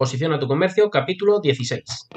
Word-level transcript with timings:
Posiciona 0.00 0.38
tu 0.38 0.48
comercio, 0.48 0.88
capítulo 0.88 1.40
16. 1.40 2.08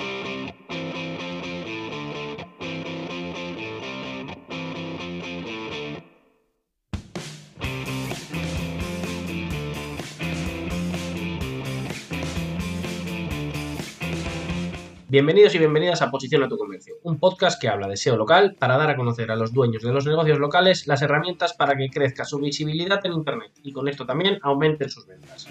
Bienvenidos 15.09 15.53
y 15.53 15.57
bienvenidas 15.57 16.01
a 16.01 16.09
Posiciona 16.09 16.47
tu 16.47 16.57
comercio, 16.57 16.95
un 17.03 17.19
podcast 17.19 17.59
que 17.59 17.67
habla 17.67 17.89
de 17.89 17.97
SEO 17.97 18.15
local 18.15 18.55
para 18.57 18.77
dar 18.77 18.91
a 18.91 18.95
conocer 18.95 19.29
a 19.29 19.35
los 19.35 19.51
dueños 19.51 19.83
de 19.83 19.91
los 19.91 20.05
negocios 20.05 20.39
locales 20.39 20.87
las 20.87 21.01
herramientas 21.01 21.51
para 21.51 21.75
que 21.75 21.89
crezca 21.89 22.23
su 22.23 22.39
visibilidad 22.39 23.05
en 23.05 23.11
Internet 23.11 23.51
y 23.61 23.73
con 23.73 23.89
esto 23.89 24.05
también 24.05 24.39
aumenten 24.41 24.89
sus 24.89 25.05
ventas. 25.05 25.49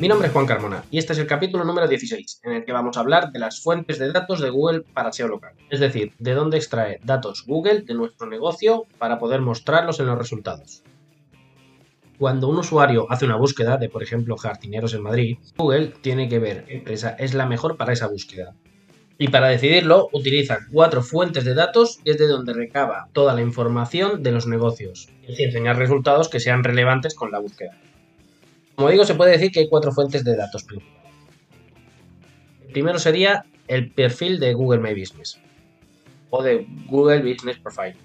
Mi 0.00 0.08
nombre 0.08 0.26
es 0.26 0.32
Juan 0.32 0.46
Carmona 0.46 0.84
y 0.90 0.98
este 0.98 1.12
es 1.12 1.20
el 1.20 1.28
capítulo 1.28 1.62
número 1.64 1.86
16, 1.86 2.40
en 2.42 2.52
el 2.52 2.64
que 2.64 2.72
vamos 2.72 2.96
a 2.96 3.00
hablar 3.00 3.30
de 3.30 3.38
las 3.38 3.62
fuentes 3.62 4.00
de 4.00 4.10
datos 4.10 4.40
de 4.40 4.50
Google 4.50 4.80
para 4.92 5.12
SEO 5.12 5.28
local, 5.28 5.52
es 5.70 5.78
decir, 5.78 6.12
de 6.18 6.34
dónde 6.34 6.56
extrae 6.56 6.98
datos 7.04 7.44
Google 7.46 7.82
de 7.82 7.94
nuestro 7.94 8.26
negocio 8.26 8.86
para 8.98 9.20
poder 9.20 9.40
mostrarlos 9.40 10.00
en 10.00 10.06
los 10.06 10.18
resultados. 10.18 10.82
Cuando 12.18 12.48
un 12.48 12.58
usuario 12.58 13.06
hace 13.08 13.24
una 13.24 13.36
búsqueda 13.36 13.76
de, 13.76 13.88
por 13.88 14.02
ejemplo, 14.02 14.36
jardineros 14.36 14.94
en 14.94 15.02
Madrid, 15.02 15.38
Google 15.56 15.92
tiene 16.00 16.28
que 16.28 16.40
ver 16.40 16.64
qué 16.64 16.78
empresa 16.78 17.10
es 17.10 17.32
la 17.32 17.46
mejor 17.46 17.76
para 17.76 17.92
esa 17.92 18.08
búsqueda. 18.08 18.54
Y 19.16 19.28
para 19.28 19.48
decidirlo, 19.48 20.08
utiliza 20.12 20.58
cuatro 20.72 21.02
fuentes 21.02 21.44
de 21.44 21.54
datos 21.54 22.00
y 22.04 22.10
es 22.10 22.18
de 22.18 22.26
donde 22.26 22.52
recaba 22.52 23.08
toda 23.12 23.32
la 23.32 23.42
información 23.42 24.24
de 24.24 24.32
los 24.32 24.48
negocios. 24.48 25.08
Es 25.22 25.28
decir, 25.28 25.46
enseñar 25.46 25.78
resultados 25.78 26.28
que 26.28 26.40
sean 26.40 26.64
relevantes 26.64 27.14
con 27.14 27.30
la 27.30 27.38
búsqueda. 27.38 27.78
Como 28.76 28.90
digo, 28.90 29.04
se 29.04 29.14
puede 29.14 29.32
decir 29.32 29.50
que 29.50 29.60
hay 29.60 29.68
cuatro 29.68 29.92
fuentes 29.92 30.24
de 30.24 30.36
datos 30.36 30.64
principales. 30.64 31.02
El 32.66 32.72
primero 32.72 32.98
sería 32.98 33.44
el 33.68 33.90
perfil 33.92 34.40
de 34.40 34.52
Google 34.52 34.80
My 34.80 34.98
Business 34.98 35.40
o 36.30 36.42
de 36.42 36.66
Google 36.86 37.22
Business 37.22 37.58
Profile. 37.58 37.96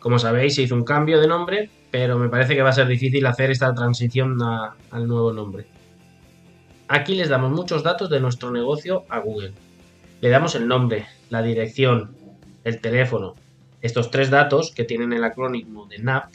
Como 0.00 0.18
sabéis, 0.18 0.56
se 0.56 0.62
hizo 0.62 0.74
un 0.74 0.84
cambio 0.84 1.20
de 1.20 1.28
nombre 1.28 1.70
pero 1.96 2.18
me 2.18 2.28
parece 2.28 2.54
que 2.54 2.60
va 2.60 2.68
a 2.68 2.74
ser 2.74 2.88
difícil 2.88 3.24
hacer 3.24 3.50
esta 3.50 3.72
transición 3.74 4.36
al 4.42 5.08
nuevo 5.08 5.32
nombre. 5.32 5.66
Aquí 6.88 7.14
les 7.14 7.30
damos 7.30 7.52
muchos 7.52 7.82
datos 7.82 8.10
de 8.10 8.20
nuestro 8.20 8.50
negocio 8.50 9.06
a 9.08 9.18
Google. 9.20 9.54
Le 10.20 10.28
damos 10.28 10.54
el 10.56 10.68
nombre, 10.68 11.06
la 11.30 11.40
dirección, 11.40 12.14
el 12.64 12.82
teléfono. 12.82 13.34
Estos 13.80 14.10
tres 14.10 14.28
datos 14.28 14.72
que 14.72 14.84
tienen 14.84 15.14
el 15.14 15.24
acrónimo 15.24 15.86
de 15.86 15.98
NAP, 15.98 16.32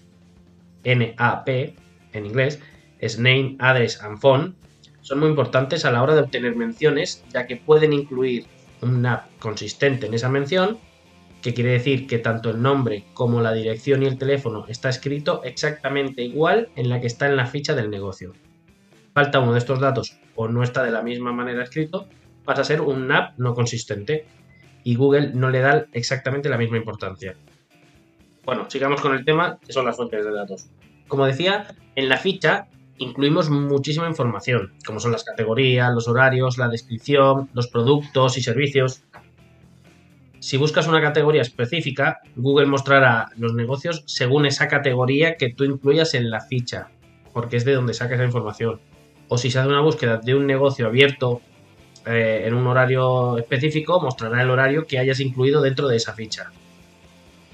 NAP 0.84 1.48
en 1.48 2.26
inglés, 2.26 2.60
es 3.02 3.20
Name, 3.20 3.58
Address 3.60 4.02
and 4.02 4.20
Phone, 4.20 4.56
son 5.02 5.20
muy 5.20 5.30
importantes 5.30 5.84
a 5.84 5.92
la 5.92 6.02
hora 6.04 6.16
de 6.16 6.22
obtener 6.22 6.56
menciones, 6.56 7.26
ya 7.34 7.48
que 7.48 7.58
pueden 7.58 7.92
incluir 7.92 8.46
un 8.82 9.02
NAP 9.02 9.40
consistente 9.40 10.06
en 10.06 10.14
esa 10.14 10.30
mención 10.30 10.78
que 11.42 11.54
quiere 11.54 11.72
decir 11.72 12.06
que 12.06 12.20
tanto 12.20 12.52
el 12.52 12.62
nombre 12.62 13.06
como 13.14 13.42
la 13.42 13.52
dirección 13.52 14.04
y 14.04 14.06
el 14.06 14.18
teléfono 14.18 14.66
está 14.68 14.90
escrito 14.90 15.44
exactamente 15.44 16.22
igual 16.22 16.70
en 16.76 16.90
la 16.90 17.02
que 17.02 17.08
está 17.08 17.26
en 17.28 17.36
la 17.36 17.48
ficha 17.48 17.74
del 17.74 17.90
negocio. 17.90 18.34
Falta 19.14 19.40
uno 19.40 19.54
de 19.54 19.60
estos 19.60 19.80
datos 19.80 20.18
o 20.36 20.48
no 20.48 20.62
está 20.64 20.84
de 20.84 20.92
la 20.92 21.02
misma 21.02 21.34
manera 21.34 21.64
escrito, 21.64 22.08
pasa 22.46 22.62
a 22.62 22.66
ser 22.66 22.82
un 22.82 23.08
NAP 23.08 23.38
no 23.40 23.56
consistente 23.56 24.26
y 24.84 24.96
Google 24.96 25.32
no 25.34 25.50
le 25.50 25.60
da 25.60 25.88
exactamente 25.94 26.50
la 26.50 26.58
misma 26.58 26.78
importancia. 26.78 27.36
Bueno, 28.44 28.70
sigamos 28.70 29.02
con 29.02 29.14
el 29.14 29.26
tema, 29.26 29.60
que 29.66 29.74
son 29.74 29.86
las 29.86 29.96
fuentes 29.96 30.24
de 30.24 30.32
datos. 30.32 30.68
Como 31.08 31.26
decía, 31.26 31.76
en 31.96 32.10
la 32.10 32.18
ficha 32.18 32.68
incluimos 33.02 33.50
muchísima 33.50 34.08
información, 34.08 34.74
como 34.86 35.00
son 35.00 35.12
las 35.12 35.24
categorías, 35.24 35.92
los 35.94 36.08
horarios, 36.08 36.58
la 36.58 36.70
descripción, 36.70 37.50
los 37.54 37.68
productos 37.68 38.38
y 38.38 38.44
servicios. 38.44 39.04
Si 40.40 40.58
buscas 40.58 40.88
una 40.88 41.02
categoría 41.02 41.42
específica, 41.42 42.20
Google 42.36 42.68
mostrará 42.68 43.30
los 43.38 43.54
negocios 43.54 44.04
según 44.06 44.46
esa 44.46 44.68
categoría 44.68 45.36
que 45.36 45.50
tú 45.54 45.64
incluyas 45.64 46.14
en 46.14 46.30
la 46.30 46.42
ficha, 46.42 46.90
porque 47.34 47.58
es 47.58 47.66
de 47.66 47.74
donde 47.74 47.96
saca 47.96 48.16
esa 48.16 48.26
información. 48.26 48.80
O 49.28 49.38
si 49.38 49.50
se 49.50 49.60
hace 49.60 49.70
una 49.70 49.82
búsqueda 49.82 50.18
de 50.18 50.36
un 50.36 50.46
negocio 50.46 50.86
abierto 50.86 51.42
eh, 52.06 52.44
en 52.46 52.54
un 52.54 52.68
horario 52.68 53.38
específico, 53.40 54.00
mostrará 54.00 54.44
el 54.44 54.50
horario 54.52 54.86
que 54.86 55.00
hayas 55.00 55.20
incluido 55.20 55.62
dentro 55.62 55.88
de 55.88 55.98
esa 55.98 56.14
ficha. 56.14 56.52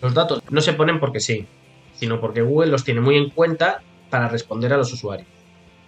Los 0.01 0.13
datos 0.13 0.41
no 0.49 0.59
se 0.59 0.73
ponen 0.73 0.99
porque 0.99 1.21
sí, 1.21 1.47
sino 1.93 2.19
porque 2.19 2.41
Google 2.41 2.71
los 2.71 2.83
tiene 2.83 2.99
muy 2.99 3.15
en 3.15 3.29
cuenta 3.29 3.81
para 4.09 4.27
responder 4.27 4.73
a 4.73 4.77
los 4.77 4.91
usuarios. 4.91 5.36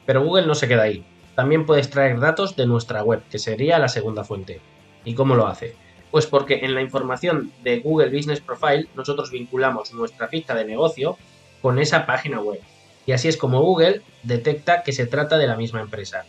Pero 0.10 0.24
Google 0.24 0.48
no 0.48 0.56
se 0.56 0.68
queda 0.68 0.82
ahí. 0.82 1.06
También 1.36 1.68
puede 1.68 1.82
extraer 1.82 2.20
datos 2.20 2.56
de 2.56 2.66
nuestra 2.66 3.04
web, 3.04 3.22
que 3.30 3.38
sería 3.38 3.78
la 3.78 3.90
segunda 3.90 4.24
fuente. 4.24 4.60
¿Y 5.06 5.14
cómo 5.14 5.36
lo 5.36 5.46
hace? 5.46 5.76
Pues 6.10 6.26
porque 6.26 6.66
en 6.66 6.74
la 6.74 6.82
información 6.82 7.52
de 7.64 7.80
Google 7.82 8.10
Business 8.10 8.42
Profile 8.42 8.88
nosotros 8.96 9.30
vinculamos 9.30 9.94
nuestra 9.94 10.28
ficha 10.28 10.56
de 10.56 10.66
negocio 10.66 11.16
con 11.62 11.78
esa 11.78 12.08
página 12.08 12.42
web. 12.42 12.60
Y 13.06 13.12
así 13.12 13.28
es 13.28 13.38
como 13.38 13.62
Google 13.62 14.02
detecta 14.24 14.82
que 14.82 14.94
se 14.94 15.06
trata 15.06 15.38
de 15.38 15.46
la 15.46 15.56
misma 15.56 15.82
empresa. 15.82 16.26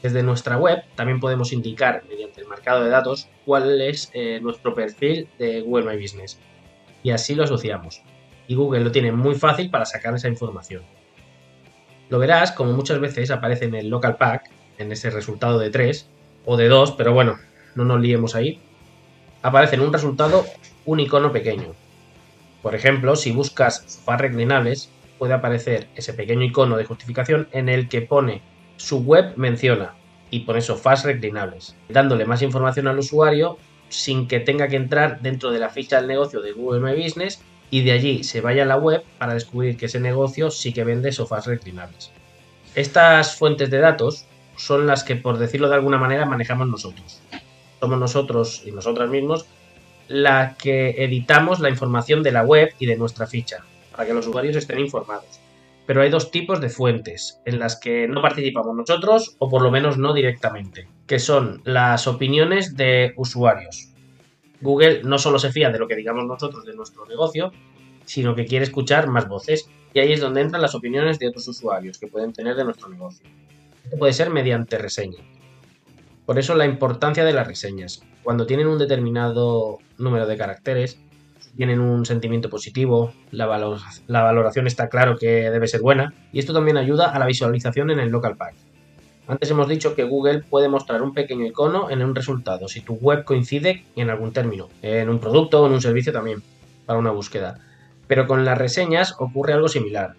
Desde 0.00 0.22
nuestra 0.22 0.56
web 0.56 0.84
también 0.94 1.18
podemos 1.18 1.52
indicar 1.52 2.04
mediante 2.08 2.42
el 2.42 2.46
marcado 2.46 2.84
de 2.84 2.90
datos 2.90 3.26
cuál 3.44 3.80
es 3.80 4.08
eh, 4.14 4.38
nuestro 4.40 4.72
perfil 4.72 5.26
de 5.40 5.62
Google 5.62 5.92
My 5.92 6.00
Business. 6.00 6.38
Y 7.02 7.10
así 7.10 7.34
lo 7.34 7.42
asociamos. 7.42 8.02
Y 8.46 8.54
Google 8.54 8.84
lo 8.84 8.92
tiene 8.92 9.10
muy 9.10 9.34
fácil 9.34 9.68
para 9.68 9.84
sacar 9.84 10.14
esa 10.14 10.28
información. 10.28 10.84
Lo 12.08 12.18
verás 12.18 12.52
como 12.52 12.72
muchas 12.72 13.00
veces 13.00 13.30
aparece 13.30 13.66
en 13.66 13.74
el 13.74 13.88
local 13.88 14.16
pack, 14.16 14.50
en 14.78 14.92
ese 14.92 15.10
resultado 15.10 15.58
de 15.58 15.70
3 15.70 16.08
o 16.44 16.56
de 16.56 16.68
2, 16.68 16.92
pero 16.92 17.12
bueno, 17.12 17.38
no 17.74 17.84
nos 17.84 18.00
liemos 18.00 18.34
ahí 18.34 18.60
aparece 19.44 19.76
en 19.76 19.82
un 19.82 19.92
resultado 19.92 20.46
un 20.86 21.00
icono 21.00 21.30
pequeño. 21.30 21.74
Por 22.62 22.74
ejemplo, 22.74 23.14
si 23.14 23.30
buscas 23.30 23.84
sofás 23.86 24.18
reclinables, 24.18 24.88
puede 25.18 25.34
aparecer 25.34 25.86
ese 25.96 26.14
pequeño 26.14 26.44
icono 26.44 26.78
de 26.78 26.86
justificación 26.86 27.46
en 27.52 27.68
el 27.68 27.90
que 27.90 28.00
pone 28.00 28.40
su 28.78 29.00
web 29.02 29.34
menciona 29.36 29.96
y 30.30 30.40
pone 30.40 30.62
sofás 30.62 31.04
reclinables, 31.04 31.76
dándole 31.90 32.24
más 32.24 32.40
información 32.40 32.88
al 32.88 32.98
usuario 32.98 33.58
sin 33.90 34.28
que 34.28 34.40
tenga 34.40 34.66
que 34.68 34.76
entrar 34.76 35.20
dentro 35.20 35.50
de 35.50 35.58
la 35.58 35.68
ficha 35.68 35.98
del 35.98 36.08
negocio 36.08 36.40
de 36.40 36.52
Google 36.52 36.80
My 36.80 37.00
Business 37.00 37.42
y 37.70 37.82
de 37.82 37.92
allí 37.92 38.24
se 38.24 38.40
vaya 38.40 38.62
a 38.62 38.66
la 38.66 38.76
web 38.76 39.02
para 39.18 39.34
descubrir 39.34 39.76
que 39.76 39.86
ese 39.86 40.00
negocio 40.00 40.50
sí 40.50 40.72
que 40.72 40.84
vende 40.84 41.12
sofás 41.12 41.46
reclinables. 41.46 42.10
Estas 42.74 43.36
fuentes 43.36 43.70
de 43.70 43.78
datos 43.78 44.26
son 44.56 44.86
las 44.86 45.04
que, 45.04 45.16
por 45.16 45.38
decirlo 45.38 45.68
de 45.68 45.74
alguna 45.74 45.98
manera, 45.98 46.26
manejamos 46.26 46.68
nosotros 46.68 47.20
somos 47.84 47.98
nosotros 47.98 48.62
y 48.64 48.72
nosotras 48.72 49.10
mismos 49.10 49.46
la 50.08 50.56
que 50.58 51.04
editamos 51.04 51.60
la 51.60 51.68
información 51.68 52.22
de 52.22 52.32
la 52.32 52.42
web 52.42 52.72
y 52.78 52.86
de 52.86 52.96
nuestra 52.96 53.26
ficha, 53.26 53.64
para 53.90 54.06
que 54.06 54.14
los 54.14 54.26
usuarios 54.26 54.56
estén 54.56 54.78
informados. 54.78 55.40
Pero 55.86 56.00
hay 56.00 56.10
dos 56.10 56.30
tipos 56.30 56.60
de 56.60 56.70
fuentes 56.70 57.40
en 57.44 57.58
las 57.58 57.76
que 57.76 58.08
no 58.08 58.22
participamos 58.22 58.74
nosotros, 58.74 59.36
o 59.38 59.50
por 59.50 59.62
lo 59.62 59.70
menos 59.70 59.98
no 59.98 60.14
directamente, 60.14 60.88
que 61.06 61.18
son 61.18 61.60
las 61.64 62.06
opiniones 62.06 62.74
de 62.76 63.12
usuarios. 63.16 63.93
Google 64.64 65.02
no 65.04 65.18
solo 65.18 65.38
se 65.38 65.52
fía 65.52 65.68
de 65.70 65.78
lo 65.78 65.86
que 65.86 65.94
digamos 65.94 66.24
nosotros 66.24 66.64
de 66.64 66.74
nuestro 66.74 67.04
negocio, 67.06 67.52
sino 68.06 68.34
que 68.34 68.46
quiere 68.46 68.64
escuchar 68.64 69.08
más 69.08 69.28
voces, 69.28 69.68
y 69.92 70.00
ahí 70.00 70.12
es 70.12 70.20
donde 70.20 70.40
entran 70.40 70.62
las 70.62 70.74
opiniones 70.74 71.18
de 71.18 71.28
otros 71.28 71.46
usuarios 71.46 71.98
que 71.98 72.06
pueden 72.06 72.32
tener 72.32 72.56
de 72.56 72.64
nuestro 72.64 72.88
negocio. 72.88 73.26
Esto 73.84 73.98
puede 73.98 74.14
ser 74.14 74.30
mediante 74.30 74.78
reseña. 74.78 75.18
Por 76.24 76.38
eso 76.38 76.54
la 76.54 76.64
importancia 76.64 77.24
de 77.24 77.34
las 77.34 77.46
reseñas. 77.46 78.02
Cuando 78.22 78.46
tienen 78.46 78.66
un 78.66 78.78
determinado 78.78 79.78
número 79.98 80.26
de 80.26 80.38
caracteres, 80.38 80.98
tienen 81.56 81.80
un 81.80 82.06
sentimiento 82.06 82.48
positivo, 82.48 83.12
la, 83.30 83.46
valoración 84.08 84.66
está 84.66 84.88
claro 84.88 85.18
que 85.18 85.50
debe 85.50 85.68
ser 85.68 85.82
buena, 85.82 86.14
y 86.32 86.38
esto 86.38 86.54
también 86.54 86.78
ayuda 86.78 87.10
a 87.10 87.18
la 87.18 87.26
visualización 87.26 87.90
en 87.90 88.00
el 88.00 88.08
local 88.08 88.36
pack. 88.38 88.54
Antes 89.26 89.50
hemos 89.50 89.68
dicho 89.68 89.94
que 89.94 90.04
Google 90.04 90.42
puede 90.42 90.68
mostrar 90.68 91.02
un 91.02 91.14
pequeño 91.14 91.46
icono 91.46 91.90
en 91.90 92.02
un 92.02 92.14
resultado 92.14 92.68
si 92.68 92.82
tu 92.82 92.94
web 92.94 93.24
coincide 93.24 93.84
en 93.96 94.10
algún 94.10 94.32
término, 94.32 94.68
en 94.82 95.08
un 95.08 95.18
producto 95.18 95.62
o 95.62 95.66
en 95.66 95.72
un 95.72 95.80
servicio 95.80 96.12
también, 96.12 96.42
para 96.84 96.98
una 96.98 97.10
búsqueda. 97.10 97.58
Pero 98.06 98.26
con 98.26 98.44
las 98.44 98.58
reseñas 98.58 99.14
ocurre 99.18 99.54
algo 99.54 99.68
similar 99.68 100.14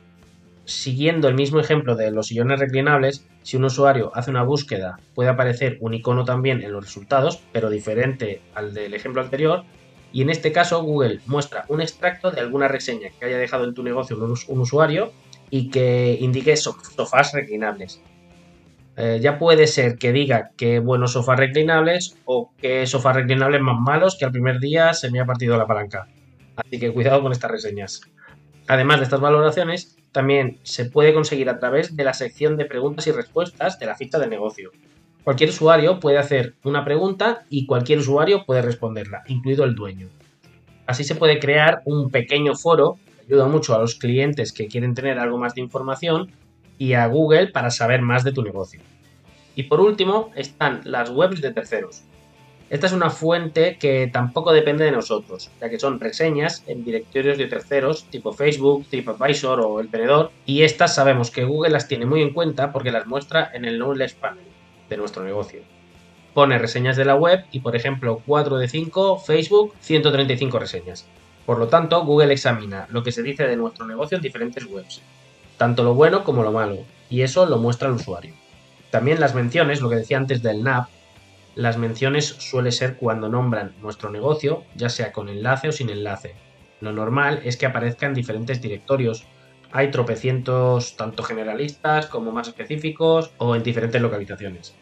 siguiendo 0.65 1.27
el 1.27 1.35
mismo 1.35 1.59
ejemplo 1.59 1.95
de 1.95 2.11
los 2.11 2.27
sillones 2.27 2.59
reclinables, 2.59 3.25
si 3.43 3.57
un 3.57 3.65
usuario 3.65 4.11
hace 4.15 4.31
una 4.31 4.43
búsqueda, 4.43 4.99
puede 5.13 5.29
aparecer 5.29 5.77
un 5.79 5.93
icono 5.93 6.25
también 6.25 6.61
en 6.61 6.71
los 6.71 6.83
resultados, 6.83 7.41
pero 7.51 7.69
diferente 7.69 8.41
al 8.53 8.73
del 8.73 8.93
ejemplo 8.93 9.21
anterior. 9.21 9.63
Y 10.11 10.21
en 10.21 10.29
este 10.29 10.51
caso, 10.51 10.81
Google 10.81 11.19
muestra 11.25 11.65
un 11.67 11.81
extracto 11.81 12.31
de 12.31 12.41
alguna 12.41 12.67
reseña 12.67 13.09
que 13.19 13.25
haya 13.25 13.37
dejado 13.37 13.65
en 13.65 13.73
tu 13.73 13.83
negocio 13.83 14.17
un, 14.17 14.59
usuario 14.59 15.11
y 15.49 15.69
que 15.69 16.17
indique 16.19 16.55
sofás 16.57 17.33
reclinables. 17.33 18.01
Eh, 18.97 19.19
ya 19.21 19.37
puede 19.37 19.67
ser 19.67 19.97
que 19.97 20.13
diga 20.13 20.51
que 20.55 20.79
buenos 20.79 21.13
sofás 21.13 21.37
reclinables 21.37 22.17
o 22.25 22.51
que 22.57 22.87
sofás 22.87 23.15
reclinables 23.15 23.61
más 23.61 23.79
malos 23.79 24.15
que 24.17 24.25
al 24.25 24.31
primer 24.31 24.59
día 24.59 24.93
se 24.93 25.11
me 25.11 25.19
ha 25.19 25.25
partido 25.25 25.57
la 25.57 25.67
palanca. 25.67 26.07
Así 26.55 26.79
que 26.79 26.93
cuidado 26.93 27.21
con 27.21 27.33
estas 27.33 27.51
reseñas. 27.51 28.01
Además 28.67 28.99
de 28.99 29.03
estas 29.03 29.19
valoraciones, 29.19 29.97
también 30.11 30.59
se 30.63 30.85
puede 30.85 31.13
conseguir 31.13 31.49
a 31.49 31.59
través 31.59 31.95
de 31.95 32.03
la 32.05 32.13
sección 32.13 32.55
de 32.55 32.65
preguntas 32.65 33.05
y 33.07 33.11
respuestas 33.11 33.77
de 33.79 33.85
la 33.85 33.95
ficha 33.95 34.17
de 34.17 34.27
negocio. 34.27 34.71
Cualquier 35.25 35.49
usuario 35.49 35.99
puede 35.99 36.17
hacer 36.17 36.53
una 36.63 36.85
pregunta 36.85 37.43
y 37.49 37.65
cualquier 37.65 37.99
usuario 37.99 38.45
puede 38.45 38.61
responderla, 38.61 39.23
incluido 39.27 39.65
el 39.65 39.75
dueño. 39.75 40.07
Así 40.85 41.03
se 41.03 41.15
puede 41.15 41.39
crear 41.39 41.81
un 41.83 42.11
pequeño 42.11 42.55
foro, 42.55 42.97
que 43.17 43.33
ayuda 43.33 43.47
mucho 43.47 43.75
a 43.75 43.79
los 43.79 43.95
clientes 43.95 44.53
que 44.53 44.67
quieren 44.67 44.93
tener 44.93 45.19
algo 45.19 45.37
más 45.37 45.53
de 45.53 45.61
información 45.61 46.31
y 46.77 46.93
a 46.93 47.07
Google 47.07 47.47
para 47.47 47.71
saber 47.71 48.01
más 48.01 48.23
de 48.23 48.31
tu 48.31 48.43
negocio. 48.43 48.81
Y 49.55 49.63
por 49.63 49.79
último 49.79 50.31
están 50.35 50.81
las 50.83 51.09
webs 51.09 51.41
de 51.41 51.53
terceros. 51.53 52.03
Esta 52.69 52.87
es 52.87 52.93
una 52.93 53.11
fuente 53.11 53.77
que 53.77 54.09
tampoco 54.11 54.51
depende 54.51 54.85
de 54.85 54.91
nosotros, 54.91 55.51
ya 55.61 55.69
que 55.69 55.79
son 55.79 55.99
reseñas 55.99 56.63
en 56.65 56.83
directorios 56.83 57.37
de 57.37 57.45
terceros 57.45 58.05
tipo 58.05 58.33
Facebook, 58.33 58.87
TripAdvisor 58.89 59.59
o 59.61 59.79
El 59.79 59.89
Tenedor, 59.89 60.31
y 60.47 60.63
estas 60.63 60.95
sabemos 60.95 61.29
que 61.29 61.43
Google 61.43 61.69
las 61.69 61.87
tiene 61.87 62.07
muy 62.07 62.23
en 62.23 62.33
cuenta 62.33 62.71
porque 62.71 62.91
las 62.91 63.05
muestra 63.05 63.51
en 63.53 63.65
el 63.65 63.77
Knowledge 63.77 64.15
Panel 64.19 64.43
de 64.89 64.97
nuestro 64.97 65.23
negocio. 65.23 65.61
Pone 66.33 66.57
reseñas 66.57 66.97
de 66.97 67.05
la 67.05 67.15
web 67.15 67.45
y, 67.51 67.59
por 67.59 67.75
ejemplo, 67.75 68.21
4 68.25 68.57
de 68.57 68.67
5, 68.67 69.19
Facebook, 69.19 69.73
135 69.79 70.59
reseñas. 70.59 71.07
Por 71.45 71.59
lo 71.59 71.67
tanto, 71.67 72.03
Google 72.03 72.33
examina 72.33 72.87
lo 72.89 73.03
que 73.03 73.11
se 73.11 73.21
dice 73.21 73.47
de 73.47 73.55
nuestro 73.55 73.85
negocio 73.85 74.17
en 74.17 74.23
diferentes 74.23 74.65
webs, 74.65 75.01
tanto 75.57 75.83
lo 75.83 75.93
bueno 75.93 76.23
como 76.23 76.43
lo 76.43 76.51
malo, 76.51 76.79
y 77.09 77.21
eso 77.21 77.45
lo 77.45 77.57
muestra 77.57 77.87
el 77.87 77.95
usuario. 77.95 78.33
También 78.91 79.19
las 79.19 79.35
menciones, 79.35 79.81
lo 79.81 79.89
que 79.89 79.97
decía 79.97 80.17
antes 80.17 80.41
del 80.41 80.63
NAP, 80.63 80.87
las 81.55 81.77
menciones 81.77 82.25
suele 82.25 82.71
ser 82.71 82.97
cuando 82.97 83.29
nombran 83.29 83.73
nuestro 83.81 84.09
negocio, 84.09 84.63
ya 84.75 84.89
sea 84.89 85.11
con 85.11 85.29
enlace 85.29 85.69
o 85.69 85.71
sin 85.71 85.89
enlace. 85.89 86.35
Lo 86.81 86.91
normal 86.91 87.41
es 87.45 87.55
que 87.55 87.65
aparezca 87.65 88.05
en 88.05 88.13
diferentes 88.13 88.61
directorios. 88.61 89.25
Hay 89.71 89.89
tropecientos 89.89 90.97
tanto 90.97 91.23
generalistas 91.23 92.07
como 92.07 92.31
más 92.31 92.49
específicos 92.49 93.31
o 93.37 93.55
en 93.55 93.63
diferentes 93.63 94.01
localizaciones. 94.01 94.75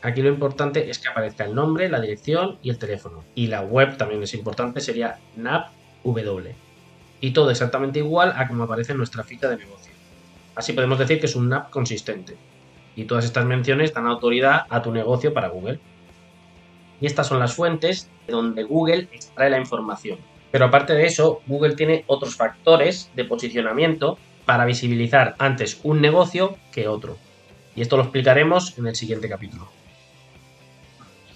Aquí 0.00 0.22
lo 0.22 0.28
importante 0.28 0.88
es 0.88 1.00
que 1.00 1.08
aparezca 1.08 1.44
el 1.44 1.54
nombre, 1.54 1.88
la 1.88 2.00
dirección 2.00 2.58
y 2.62 2.70
el 2.70 2.78
teléfono. 2.78 3.24
Y 3.34 3.48
la 3.48 3.62
web 3.62 3.96
también 3.96 4.22
es 4.22 4.34
importante, 4.34 4.80
sería 4.80 5.18
NAPW. 5.36 6.67
Y 7.20 7.32
todo 7.32 7.50
exactamente 7.50 7.98
igual 7.98 8.32
a 8.36 8.46
como 8.46 8.64
aparece 8.64 8.92
en 8.92 8.98
nuestra 8.98 9.24
ficha 9.24 9.48
de 9.48 9.56
negocio. 9.56 9.92
Así 10.54 10.72
podemos 10.72 10.98
decir 10.98 11.20
que 11.20 11.26
es 11.26 11.36
un 11.36 11.48
NAP 11.48 11.70
consistente 11.70 12.36
y 12.96 13.04
todas 13.04 13.24
estas 13.24 13.46
menciones 13.46 13.94
dan 13.94 14.08
autoridad 14.08 14.66
a 14.68 14.82
tu 14.82 14.92
negocio 14.92 15.32
para 15.32 15.48
Google. 15.48 15.78
Y 17.00 17.06
estas 17.06 17.28
son 17.28 17.38
las 17.38 17.54
fuentes 17.54 18.10
de 18.26 18.32
donde 18.32 18.64
Google 18.64 19.08
extrae 19.12 19.50
la 19.50 19.60
información. 19.60 20.18
Pero 20.50 20.64
aparte 20.64 20.94
de 20.94 21.06
eso, 21.06 21.40
Google 21.46 21.76
tiene 21.76 22.04
otros 22.08 22.34
factores 22.34 23.10
de 23.14 23.24
posicionamiento 23.24 24.18
para 24.44 24.64
visibilizar 24.64 25.36
antes 25.38 25.78
un 25.84 26.00
negocio 26.00 26.56
que 26.72 26.88
otro. 26.88 27.18
Y 27.76 27.82
esto 27.82 27.96
lo 27.96 28.02
explicaremos 28.02 28.76
en 28.78 28.88
el 28.88 28.96
siguiente 28.96 29.28
capítulo. 29.28 29.77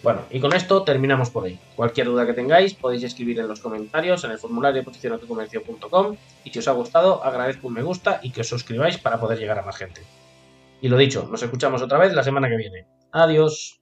Bueno, 0.02 0.22
y 0.31 0.40
con 0.40 0.52
esto 0.52 0.82
terminamos 0.82 1.31
por 1.31 1.44
hoy. 1.44 1.58
Cualquier 1.76 2.08
duda 2.08 2.26
que 2.26 2.32
tengáis 2.32 2.75
podéis 2.75 3.04
escribir 3.04 3.38
en 3.38 3.46
los 3.46 3.60
comentarios 3.60 4.25
en 4.25 4.32
el 4.32 4.38
formulario 4.38 4.82
de 4.82 4.84
y 6.44 6.50
si 6.50 6.58
os 6.58 6.69
ha 6.69 6.72
gustado 6.72 7.25
agradezco 7.25 7.69
un 7.69 7.75
me 7.75 7.82
gusta 7.82 8.19
y 8.22 8.31
que 8.31 8.40
os 8.40 8.49
suscribáis 8.49 8.99
para 8.99 9.20
poder 9.20 9.38
llegar 9.38 9.58
a 9.60 9.62
más 9.62 9.76
gente. 9.76 10.02
Y 10.81 10.88
lo 10.88 10.96
dicho, 10.96 11.28
nos 11.31 11.43
escuchamos 11.43 11.82
otra 11.82 11.99
vez 11.99 12.12
la 12.14 12.25
semana 12.25 12.49
que 12.49 12.56
viene. 12.56 12.87
Adiós. 13.12 13.81